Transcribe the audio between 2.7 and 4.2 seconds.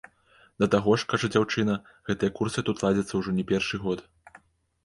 тут ладзяцца ўжо не першы год.